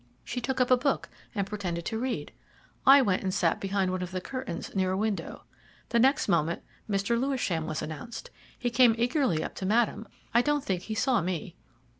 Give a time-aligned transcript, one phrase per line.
[0.23, 2.31] She took up a book, and pretended to read.
[2.87, 5.43] I went and sat behind one of the curtains, near a window.
[5.89, 7.21] The next moment Mr.
[7.21, 8.31] Lewisham was announced.
[8.57, 11.55] He came eagerly up to Madame I don't think he saw me.